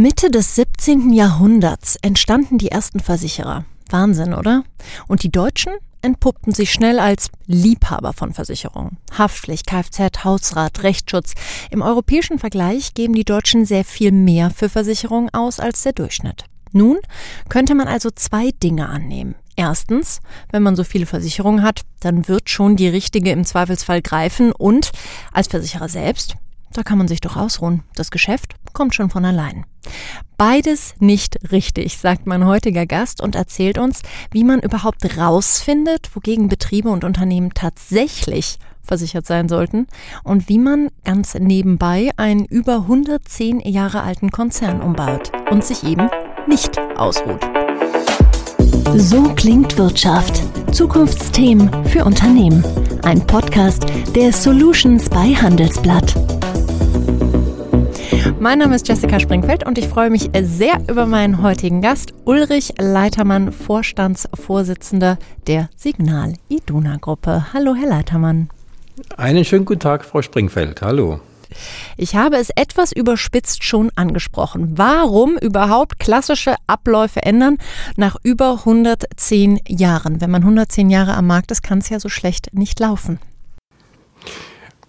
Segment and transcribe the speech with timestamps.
[0.00, 1.12] Mitte des 17.
[1.12, 3.66] Jahrhunderts entstanden die ersten Versicherer.
[3.90, 4.64] Wahnsinn, oder?
[5.08, 8.96] Und die Deutschen entpuppten sich schnell als Liebhaber von Versicherungen.
[9.18, 11.34] Haftpflicht, Kfz, Hausrat, Rechtsschutz.
[11.70, 16.44] Im europäischen Vergleich geben die Deutschen sehr viel mehr für Versicherungen aus als der Durchschnitt.
[16.72, 16.96] Nun
[17.50, 19.34] könnte man also zwei Dinge annehmen.
[19.54, 20.20] Erstens,
[20.50, 24.92] wenn man so viele Versicherungen hat, dann wird schon die richtige im Zweifelsfall greifen und
[25.30, 26.36] als Versicherer selbst,
[26.72, 27.82] da kann man sich doch ausruhen.
[27.94, 29.64] Das Geschäft kommt schon von allein.
[30.36, 36.48] Beides nicht richtig, sagt mein heutiger Gast und erzählt uns, wie man überhaupt rausfindet, wogegen
[36.48, 39.86] Betriebe und Unternehmen tatsächlich versichert sein sollten
[40.24, 46.08] und wie man ganz nebenbei einen über 110 Jahre alten Konzern umbaut und sich eben
[46.48, 47.40] nicht ausruht.
[48.96, 50.42] So klingt Wirtschaft.
[50.74, 52.64] Zukunftsthemen für Unternehmen.
[53.02, 53.84] Ein Podcast
[54.14, 56.39] der Solutions bei Handelsblatt.
[58.40, 62.72] Mein Name ist Jessica Springfeld und ich freue mich sehr über meinen heutigen Gast, Ulrich
[62.78, 67.48] Leitermann, Vorstandsvorsitzender der Signal Iduna Gruppe.
[67.52, 68.48] Hallo, Herr Leitermann.
[69.18, 70.80] Einen schönen guten Tag, Frau Springfeld.
[70.80, 71.20] Hallo.
[71.98, 74.78] Ich habe es etwas überspitzt schon angesprochen.
[74.78, 77.58] Warum überhaupt klassische Abläufe ändern
[77.98, 80.22] nach über 110 Jahren?
[80.22, 83.18] Wenn man 110 Jahre am Markt ist, kann es ja so schlecht nicht laufen.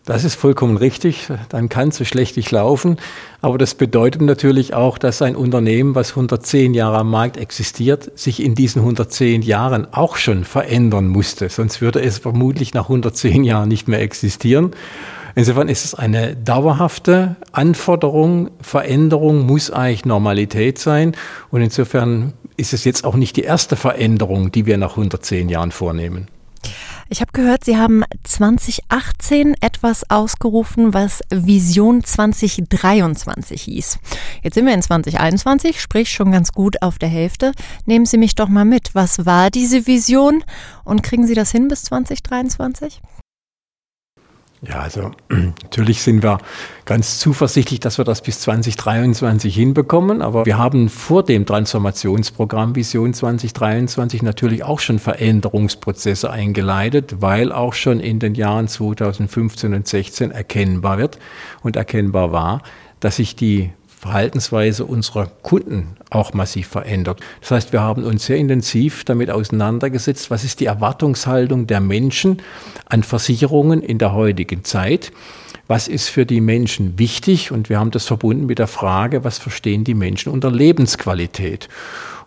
[0.05, 1.27] Das ist vollkommen richtig.
[1.49, 2.97] Dann kann es so schlecht nicht laufen.
[3.41, 8.41] Aber das bedeutet natürlich auch, dass ein Unternehmen, was 110 Jahre am Markt existiert, sich
[8.41, 11.49] in diesen 110 Jahren auch schon verändern musste.
[11.49, 14.71] Sonst würde es vermutlich nach 110 Jahren nicht mehr existieren.
[15.35, 18.49] Insofern ist es eine dauerhafte Anforderung.
[18.59, 21.15] Veränderung muss eigentlich Normalität sein.
[21.51, 25.71] Und insofern ist es jetzt auch nicht die erste Veränderung, die wir nach 110 Jahren
[25.71, 26.27] vornehmen.
[27.13, 33.99] Ich habe gehört, Sie haben 2018 etwas ausgerufen, was Vision 2023 hieß.
[34.43, 37.51] Jetzt sind wir in 2021, sprich schon ganz gut auf der Hälfte.
[37.85, 38.95] Nehmen Sie mich doch mal mit.
[38.95, 40.41] Was war diese Vision
[40.85, 43.01] und kriegen Sie das hin bis 2023?
[44.63, 45.11] Ja, also
[45.63, 46.37] natürlich sind wir
[46.85, 50.21] ganz zuversichtlich, dass wir das bis 2023 hinbekommen.
[50.21, 57.73] Aber wir haben vor dem Transformationsprogramm Vision 2023 natürlich auch schon Veränderungsprozesse eingeleitet, weil auch
[57.73, 61.17] schon in den Jahren 2015 und 16 erkennbar wird
[61.63, 62.61] und erkennbar war,
[62.99, 67.19] dass sich die Verhaltensweise unserer Kunden auch massiv verändert.
[67.39, 72.41] Das heißt, wir haben uns sehr intensiv damit auseinandergesetzt, was ist die Erwartungshaltung der Menschen
[72.85, 75.11] an Versicherungen in der heutigen Zeit.
[75.67, 77.51] Was ist für die Menschen wichtig?
[77.51, 81.69] Und wir haben das verbunden mit der Frage, was verstehen die Menschen unter Lebensqualität?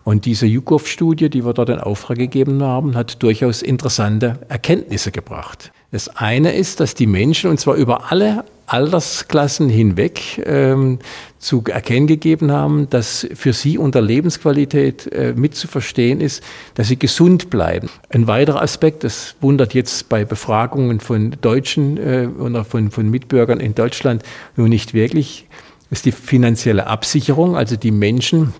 [0.05, 5.71] Und diese YouGov-Studie, die wir dort in Auftrag gegeben haben, hat durchaus interessante Erkenntnisse gebracht.
[5.91, 10.99] Das eine ist, dass die Menschen, und zwar über alle Altersklassen hinweg ähm,
[11.39, 16.43] zu erkennen gegeben haben, dass für sie unter Lebensqualität äh, mit zu verstehen ist,
[16.75, 17.89] dass sie gesund bleiben.
[18.09, 23.59] Ein weiterer Aspekt, das wundert jetzt bei Befragungen von Deutschen äh, oder von, von Mitbürgern
[23.59, 24.21] in Deutschland
[24.55, 25.47] nur nicht wirklich,
[25.89, 28.53] ist die finanzielle Absicherung, also die Menschen,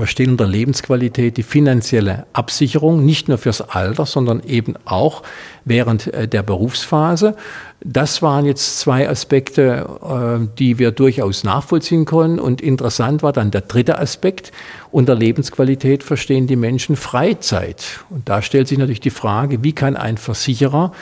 [0.00, 5.22] verstehen unter Lebensqualität die finanzielle Absicherung, nicht nur fürs Alter, sondern eben auch
[5.66, 7.36] während äh, der Berufsphase.
[7.84, 12.38] Das waren jetzt zwei Aspekte, äh, die wir durchaus nachvollziehen können.
[12.38, 14.52] Und interessant war dann der dritte Aspekt.
[14.90, 18.00] Unter Lebensqualität verstehen die Menschen Freizeit.
[18.08, 20.92] Und da stellt sich natürlich die Frage, wie kann ein Versicherer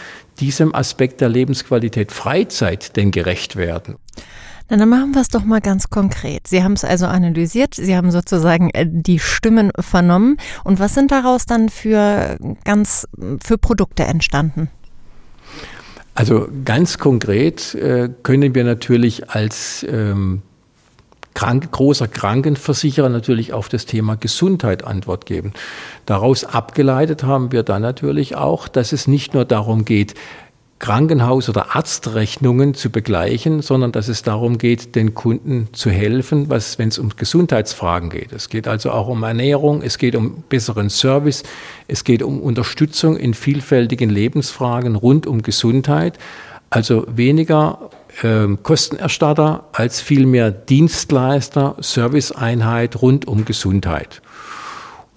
[0.41, 3.94] diesem Aspekt der Lebensqualität Freizeit denn gerecht werden?
[4.70, 6.46] Na, dann machen wir es doch mal ganz konkret.
[6.46, 10.36] Sie haben es also analysiert, Sie haben sozusagen äh, die Stimmen vernommen.
[10.64, 13.08] Und was sind daraus dann für ganz
[13.42, 14.68] für Produkte entstanden?
[16.14, 20.42] Also ganz konkret äh, können wir natürlich als ähm,
[21.32, 25.52] krank, großer Krankenversicherer natürlich auf das Thema Gesundheit Antwort geben.
[26.04, 30.14] Daraus abgeleitet haben wir dann natürlich auch, dass es nicht nur darum geht,
[30.78, 36.78] Krankenhaus- oder Arztrechnungen zu begleichen, sondern dass es darum geht, den Kunden zu helfen, was,
[36.78, 38.33] wenn es um Gesundheitsfragen geht.
[38.33, 41.42] Es geht also auch um Ernährung, es geht um besseren Service,
[41.89, 46.19] es geht um Unterstützung in vielfältigen Lebensfragen rund um Gesundheit.
[46.71, 47.91] Also weniger
[48.22, 54.22] äh, Kostenerstatter als vielmehr Dienstleister, Serviceeinheit rund um Gesundheit.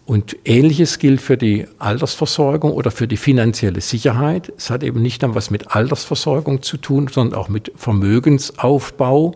[0.06, 4.51] Und ähnliches gilt für die Altersversorgung oder für die finanzielle Sicherheit.
[4.57, 9.36] Es hat eben nicht nur was mit Altersversorgung zu tun, sondern auch mit Vermögensaufbau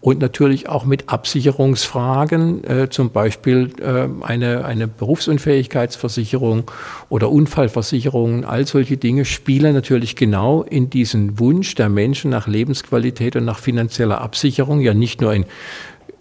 [0.00, 6.70] und natürlich auch mit Absicherungsfragen, äh, zum Beispiel äh, eine, eine Berufsunfähigkeitsversicherung
[7.10, 8.44] oder Unfallversicherungen.
[8.44, 13.58] All solche Dinge spielen natürlich genau in diesen Wunsch der Menschen nach Lebensqualität und nach
[13.58, 15.44] finanzieller Absicherung, ja nicht nur in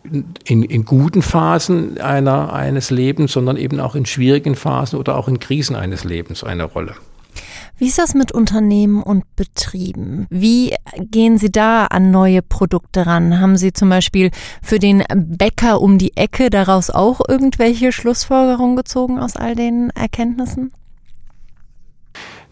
[0.03, 5.27] in, in guten Phasen einer, eines Lebens, sondern eben auch in schwierigen Phasen oder auch
[5.27, 6.95] in Krisen eines Lebens eine Rolle.
[7.77, 10.27] Wie ist das mit Unternehmen und Betrieben?
[10.29, 13.39] Wie gehen Sie da an neue Produkte ran?
[13.39, 14.31] Haben Sie zum Beispiel
[14.61, 20.73] für den Bäcker um die Ecke daraus auch irgendwelche Schlussfolgerungen gezogen aus all den Erkenntnissen?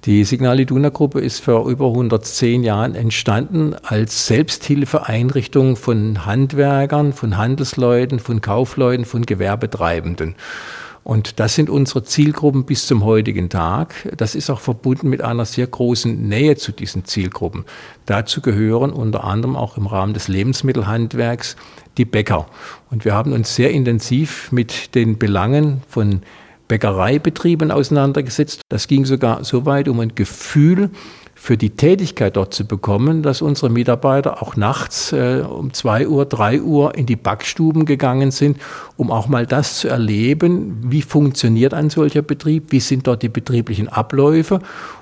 [0.07, 7.35] Die Signal Iduna Gruppe ist vor über 110 Jahren entstanden als Selbsthilfeeinrichtung von Handwerkern, von
[7.35, 10.35] Handelsleuten, von Kaufleuten, von Gewerbetreibenden.
[11.03, 13.95] Und das sind unsere Zielgruppen bis zum heutigen Tag.
[14.15, 17.65] Das ist auch verbunden mit einer sehr großen Nähe zu diesen Zielgruppen.
[18.05, 21.57] Dazu gehören unter anderem auch im Rahmen des Lebensmittelhandwerks
[21.97, 22.45] die Bäcker.
[22.89, 26.21] Und wir haben uns sehr intensiv mit den Belangen von
[26.67, 28.61] Bäckereibetrieben auseinandergesetzt.
[28.69, 30.89] Das ging sogar so weit, um ein Gefühl
[31.39, 36.25] für die Tätigkeit dort zu bekommen, dass unsere Mitarbeiter auch nachts äh, um zwei Uhr,
[36.25, 38.57] drei Uhr in die Backstuben gegangen sind,
[38.97, 43.29] um auch mal das zu erleben, wie funktioniert ein solcher Betrieb, wie sind dort die
[43.29, 44.59] betrieblichen Abläufe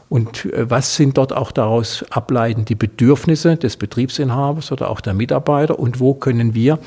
[0.09, 5.13] und äh, was sind dort auch daraus ableitend die Bedürfnisse des Betriebsinhabers oder auch der
[5.13, 6.79] Mitarbeiter und wo können wir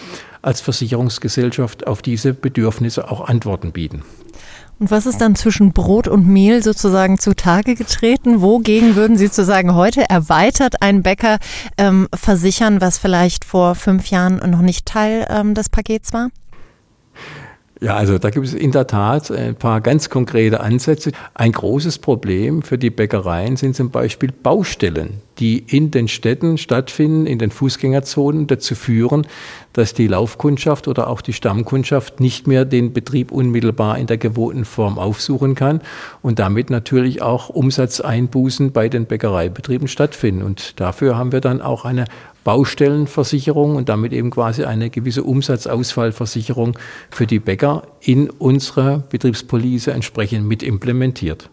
[0.43, 4.03] als Versicherungsgesellschaft auf diese Bedürfnisse auch Antworten bieten.
[4.79, 8.41] Und was ist dann zwischen Brot und Mehl sozusagen zutage getreten?
[8.41, 11.39] Wogegen würden Sie zu sagen, heute erweitert ein Bäcker
[11.77, 16.29] ähm, versichern, was vielleicht vor fünf Jahren noch nicht Teil ähm, des Pakets war?
[17.81, 21.13] Ja, also da gibt es in der Tat ein paar ganz konkrete Ansätze.
[21.35, 27.27] Ein großes Problem für die Bäckereien sind zum Beispiel Baustellen, die in den Städten stattfinden,
[27.27, 29.29] in den Fußgängerzonen, dazu führen,
[29.75, 34.65] dass die Laufkundschaft oder auch die Stammkundschaft nicht mehr den Betrieb unmittelbar in der gewohnten
[34.65, 35.81] Form aufsuchen kann
[36.21, 40.43] und damit natürlich auch Umsatzeinbußen bei den Bäckereibetrieben stattfinden.
[40.43, 42.07] Und dafür haben wir dann auch eine
[42.49, 46.79] Baustellenversicherung und damit eben quasi eine gewisse Umsatzausfallversicherung
[47.11, 51.51] für die Bäcker in unserer Betriebspolice entsprechend mit implementiert.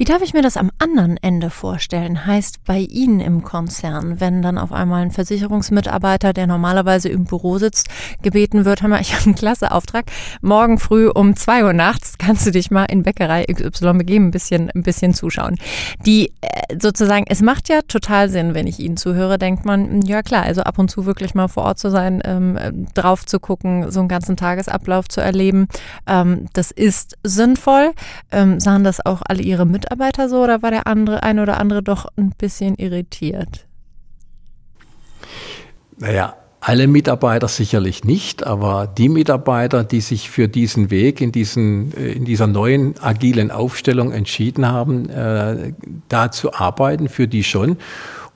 [0.00, 2.24] Wie darf ich mir das am anderen Ende vorstellen?
[2.24, 7.58] Heißt bei Ihnen im Konzern, wenn dann auf einmal ein Versicherungsmitarbeiter, der normalerweise im Büro
[7.58, 7.90] sitzt,
[8.22, 10.06] gebeten wird, hör mal, ich habe einen klasse Auftrag,
[10.40, 14.30] morgen früh um zwei Uhr nachts kannst du dich mal in Bäckerei XY begeben, ein
[14.30, 15.56] bisschen, ein bisschen zuschauen.
[16.06, 20.22] Die äh, sozusagen, es macht ja total Sinn, wenn ich Ihnen zuhöre, denkt man, ja
[20.22, 23.90] klar, also ab und zu wirklich mal vor Ort zu sein, ähm, drauf zu gucken,
[23.90, 25.68] so einen ganzen Tagesablauf zu erleben,
[26.06, 27.92] ähm, das ist sinnvoll.
[28.32, 31.58] Ähm, sahen das auch alle Ihre Mitarbeiter Mitarbeiter so oder war der andere, ein oder
[31.58, 33.66] andere doch ein bisschen irritiert?
[35.98, 41.92] Naja, alle Mitarbeiter sicherlich nicht, aber die Mitarbeiter, die sich für diesen Weg in, diesen,
[41.96, 45.72] äh, in dieser neuen agilen Aufstellung entschieden haben, äh,
[46.08, 47.76] da zu arbeiten, für die schon.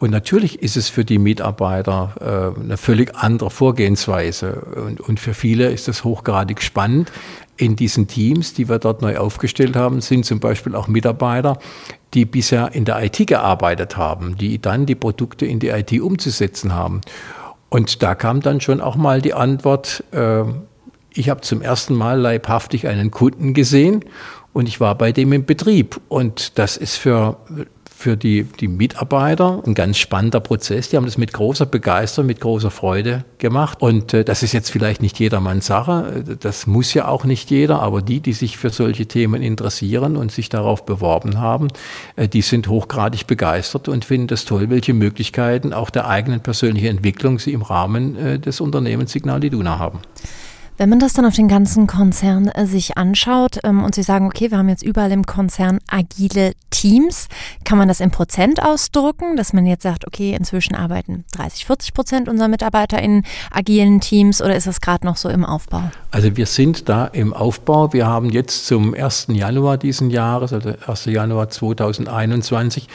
[0.05, 4.61] Und natürlich ist es für die Mitarbeiter äh, eine völlig andere Vorgehensweise.
[4.87, 7.11] Und, und für viele ist es hochgradig spannend,
[7.57, 11.59] in diesen Teams, die wir dort neu aufgestellt haben, sind zum Beispiel auch Mitarbeiter,
[12.13, 16.75] die bisher in der IT gearbeitet haben, die dann die Produkte in die IT umzusetzen
[16.75, 17.01] haben.
[17.71, 20.43] Und da kam dann schon auch mal die Antwort, äh,
[21.15, 24.05] ich habe zum ersten Mal leibhaftig einen Kunden gesehen
[24.53, 25.99] und ich war bei dem im Betrieb.
[26.09, 27.39] Und das ist für
[28.05, 30.91] für die, die Mitarbeiter ein ganz spannender Prozess.
[30.91, 33.81] Die haben das mit großer Begeisterung, mit großer Freude gemacht.
[33.81, 36.23] Und äh, das ist jetzt vielleicht nicht jedermanns Sache.
[36.39, 37.81] Das muss ja auch nicht jeder.
[37.81, 41.69] Aber die, die sich für solche Themen interessieren und sich darauf beworben haben,
[42.17, 46.89] äh, die sind hochgradig begeistert und finden das toll, welche Möglichkeiten auch der eigenen persönlichen
[46.89, 50.01] Entwicklung sie im Rahmen äh, des Unternehmens Signal Iduna haben.
[50.77, 54.27] Wenn man das dann auf den ganzen Konzern äh, sich anschaut ähm, und Sie sagen,
[54.27, 57.29] okay, wir haben jetzt überall im Konzern agile Teams,
[57.65, 61.95] kann man das in Prozent ausdrücken, dass man jetzt sagt, okay, inzwischen arbeiten 30, 40
[61.95, 65.93] Prozent unserer Mitarbeiter in agilen Teams oder ist das gerade noch so im Aufbau?
[66.11, 67.93] Also wir sind da im Aufbau.
[67.93, 69.29] Wir haben jetzt zum 1.
[69.29, 71.05] Januar diesen Jahres, also 1.
[71.05, 72.89] Januar 2021,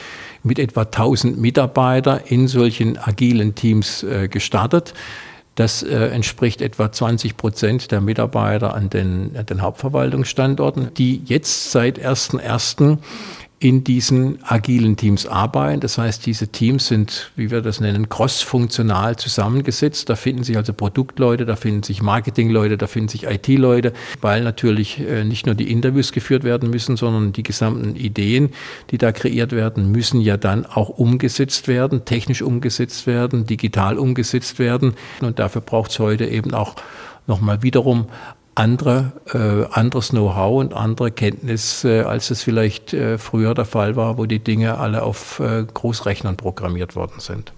[0.44, 4.94] mit etwa 1000 Mitarbeitern in solchen agilen Teams äh, gestartet.
[5.60, 11.72] Das äh, entspricht etwa 20 Prozent der Mitarbeiter an den, an den Hauptverwaltungsstandorten, die jetzt
[11.74, 12.98] seit 1.1
[13.62, 15.82] in diesen agilen Teams arbeiten.
[15.82, 20.10] Das heißt, diese Teams sind, wie wir das nennen, cross-funktional zusammengesetzt.
[20.10, 25.02] Da finden sich also Produktleute, da finden sich Marketingleute, da finden sich IT-Leute, weil natürlich
[25.02, 28.52] äh, nicht nur die Interviews geführt werden müssen, sondern die gesamten Ideen,
[28.92, 34.60] die da kreiert werden, müssen ja dann auch umgesetzt werden, technisch umgesetzt werden, digital umgesetzt
[34.60, 34.94] werden.
[35.20, 36.76] Und dafür braucht es heute eben auch
[37.28, 38.08] nochmal wiederum
[38.60, 43.96] andere, äh, anderes Know-how und andere Kenntnis, äh, als es vielleicht äh, früher der Fall
[43.96, 47.54] war, wo die Dinge alle auf äh, Großrechnern programmiert worden sind.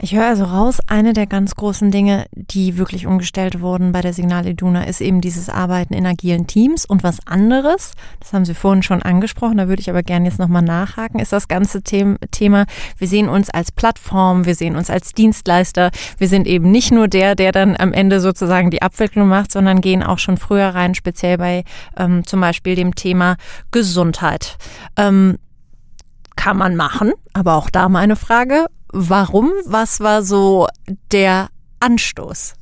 [0.00, 4.12] Ich höre also raus, eine der ganz großen Dinge, die wirklich umgestellt wurden bei der
[4.12, 6.84] Signal Iduna, ist eben dieses Arbeiten in agilen Teams.
[6.84, 10.38] Und was anderes, das haben Sie vorhin schon angesprochen, da würde ich aber gerne jetzt
[10.38, 15.14] nochmal nachhaken, ist das ganze Thema, wir sehen uns als Plattform, wir sehen uns als
[15.14, 15.90] Dienstleister.
[16.16, 19.80] Wir sind eben nicht nur der, der dann am Ende sozusagen die Abwicklung macht, sondern
[19.80, 21.64] gehen auch schon früher rein, speziell bei
[21.96, 23.36] ähm, zum Beispiel dem Thema
[23.72, 24.58] Gesundheit.
[24.96, 25.38] Ähm,
[26.36, 29.52] kann man machen, aber auch da meine Frage, Warum?
[29.66, 30.66] Was war so
[31.12, 31.48] der
[31.80, 32.54] Anstoß?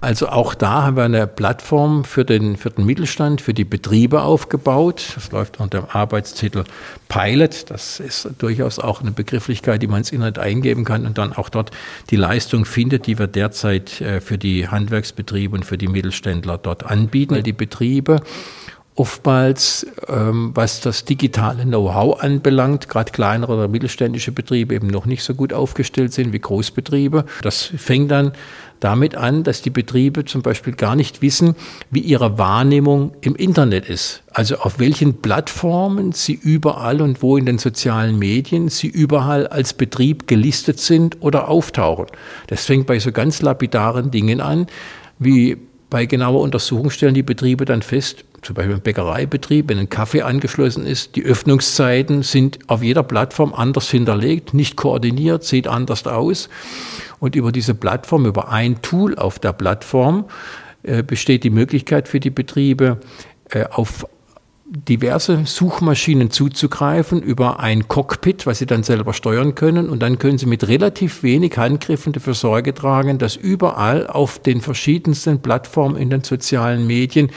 [0.00, 4.22] Also auch da haben wir eine Plattform für den, für den Mittelstand, für die Betriebe
[4.22, 5.04] aufgebaut.
[5.16, 6.62] Das läuft unter dem Arbeitstitel
[7.08, 7.68] Pilot.
[7.68, 11.48] Das ist durchaus auch eine Begrifflichkeit, die man ins Internet eingeben kann und dann auch
[11.48, 11.72] dort
[12.10, 16.86] die Leistung findet, die wir derzeit äh, für die Handwerksbetriebe und für die Mittelständler dort
[16.86, 17.42] anbieten.
[17.42, 18.20] Die Betriebe
[18.98, 25.22] oftmals, ähm, was das digitale Know-how anbelangt, gerade kleinere oder mittelständische Betriebe eben noch nicht
[25.22, 27.24] so gut aufgestellt sind wie Großbetriebe.
[27.42, 28.32] Das fängt dann
[28.80, 31.54] damit an, dass die Betriebe zum Beispiel gar nicht wissen,
[31.90, 34.22] wie ihre Wahrnehmung im Internet ist.
[34.32, 39.74] Also auf welchen Plattformen sie überall und wo in den sozialen Medien sie überall als
[39.74, 42.06] Betrieb gelistet sind oder auftauchen.
[42.48, 44.66] Das fängt bei so ganz lapidaren Dingen an,
[45.20, 45.56] wie
[45.90, 50.22] bei genauer Untersuchung stellen die Betriebe dann fest, zum Beispiel ein Bäckereibetrieb, wenn ein Kaffee
[50.22, 56.48] angeschlossen ist, die Öffnungszeiten sind auf jeder Plattform anders hinterlegt, nicht koordiniert, sieht anders aus.
[57.18, 60.26] Und über diese Plattform, über ein Tool auf der Plattform,
[60.82, 62.98] äh, besteht die Möglichkeit für die Betriebe,
[63.50, 64.06] äh, auf
[64.70, 69.88] diverse Suchmaschinen zuzugreifen über ein Cockpit, was sie dann selber steuern können.
[69.88, 74.60] Und dann können sie mit relativ wenig Handgriffen dafür Sorge tragen, dass überall auf den
[74.60, 77.30] verschiedensten Plattformen in den sozialen Medien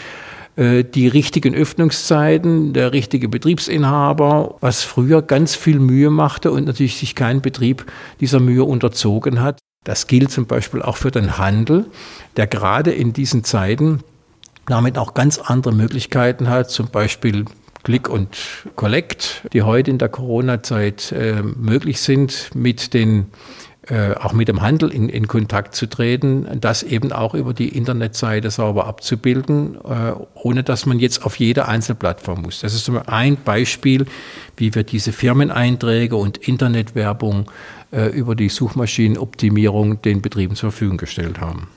[0.57, 7.15] die richtigen Öffnungszeiten, der richtige Betriebsinhaber, was früher ganz viel Mühe machte und natürlich sich
[7.15, 7.85] kein Betrieb
[8.19, 9.59] dieser Mühe unterzogen hat.
[9.85, 11.85] Das gilt zum Beispiel auch für den Handel,
[12.37, 14.01] der gerade in diesen Zeiten
[14.67, 17.45] damit auch ganz andere Möglichkeiten hat, zum Beispiel
[17.83, 18.37] Click und
[18.75, 23.27] Collect, die heute in der Corona-Zeit äh, möglich sind, mit den
[23.91, 27.67] äh, auch mit dem Handel in, in, Kontakt zu treten, das eben auch über die
[27.75, 32.61] Internetseite sauber abzubilden, äh, ohne dass man jetzt auf jede einzelne Plattform muss.
[32.61, 34.05] Das ist ein Beispiel,
[34.55, 37.51] wie wir diese Firmeneinträge und Internetwerbung
[37.91, 41.67] äh, über die Suchmaschinenoptimierung den Betrieben zur Verfügung gestellt haben.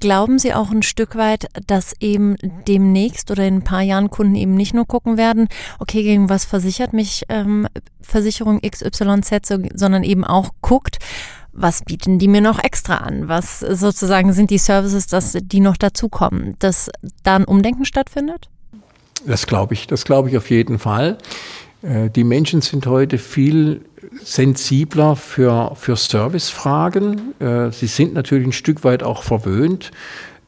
[0.00, 2.36] Glauben Sie auch ein Stück weit, dass eben
[2.66, 6.44] demnächst oder in ein paar Jahren Kunden eben nicht nur gucken werden, okay, gegen was
[6.44, 7.66] versichert mich ähm,
[8.00, 10.98] Versicherung XYZ, sondern eben auch guckt,
[11.52, 13.28] was bieten die mir noch extra an?
[13.28, 16.90] Was sozusagen sind die Services, dass die noch dazukommen, dass
[17.24, 18.48] da ein Umdenken stattfindet?
[19.26, 21.18] Das glaube ich, das glaube ich auf jeden Fall.
[21.82, 23.84] Äh, die Menschen sind heute viel
[24.22, 27.34] sensibler für, für Servicefragen.
[27.40, 29.90] Äh, sie sind natürlich ein Stück weit auch verwöhnt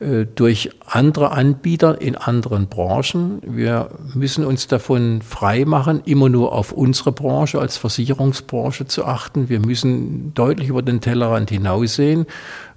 [0.00, 3.42] äh, durch andere Anbieter in anderen Branchen.
[3.44, 9.50] Wir müssen uns davon freimachen, immer nur auf unsere Branche als Versicherungsbranche zu achten.
[9.50, 12.24] Wir müssen deutlich über den Tellerrand hinaussehen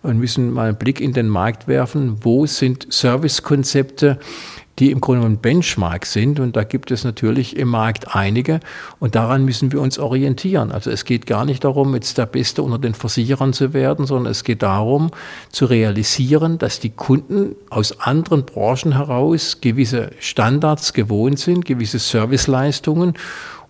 [0.02, 2.18] und müssen mal einen Blick in den Markt werfen.
[2.22, 4.20] Wo sind Servicekonzepte,
[4.80, 6.40] die im Grunde ein Benchmark sind.
[6.40, 8.60] Und da gibt es natürlich im Markt einige.
[9.00, 10.72] Und daran müssen wir uns orientieren.
[10.72, 14.32] Also es geht gar nicht darum, jetzt der Beste unter den Versicherern zu werden, sondern
[14.32, 15.12] es geht darum,
[15.50, 23.14] zu realisieren, dass die Kunden aus anderen Branchen heraus gewisse Standards gewohnt sind, gewisse Serviceleistungen.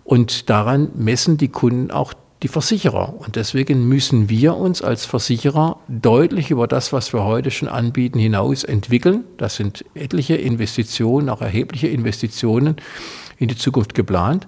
[0.04, 3.14] Und daran messen die Kunden auch die Versicherer.
[3.18, 8.18] Und deswegen müssen wir uns als Versicherer deutlich über das, was wir heute schon anbieten,
[8.18, 9.24] hinaus entwickeln.
[9.38, 12.76] Das sind etliche Investitionen, auch erhebliche Investitionen
[13.38, 14.46] in die Zukunft geplant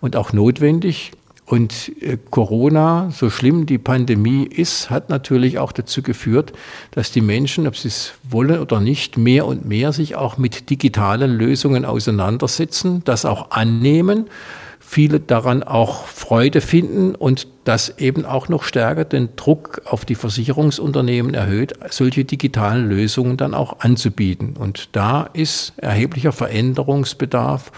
[0.00, 1.12] und auch notwendig.
[1.46, 6.52] Und äh, Corona, so schlimm die Pandemie ist, hat natürlich auch dazu geführt,
[6.92, 10.70] dass die Menschen, ob sie es wollen oder nicht, mehr und mehr sich auch mit
[10.70, 14.30] digitalen Lösungen auseinandersetzen, das auch annehmen
[14.86, 20.14] viele daran auch Freude finden und das eben auch noch stärker den Druck auf die
[20.14, 24.56] Versicherungsunternehmen erhöht, solche digitalen Lösungen dann auch anzubieten.
[24.56, 27.72] Und da ist erheblicher Veränderungsbedarf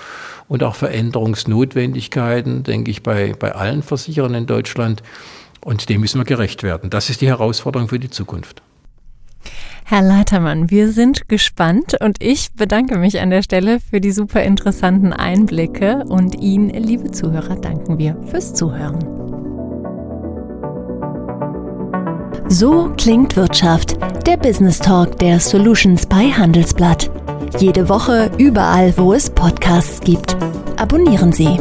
[0.48, 5.02] und auch Veränderungsnotwendigkeiten, denke ich, bei, bei allen Versicherern in Deutschland.
[5.64, 6.90] Und dem müssen wir gerecht werden.
[6.90, 8.62] Das ist die Herausforderung für die Zukunft.
[9.88, 14.42] Herr Leitermann, wir sind gespannt und ich bedanke mich an der Stelle für die super
[14.42, 18.98] interessanten Einblicke und Ihnen, liebe Zuhörer, danken wir fürs Zuhören.
[22.48, 27.08] So klingt Wirtschaft, der Business Talk der Solutions bei Handelsblatt.
[27.60, 30.36] Jede Woche überall, wo es Podcasts gibt.
[30.76, 31.60] Abonnieren Sie.